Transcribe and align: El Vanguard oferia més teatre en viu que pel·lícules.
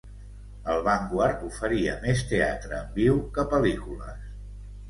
El 0.75 0.79
Vanguard 0.87 1.43
oferia 1.49 1.99
més 2.05 2.25
teatre 2.31 2.81
en 2.81 2.91
viu 2.99 3.23
que 3.37 3.47
pel·lícules. 3.53 4.29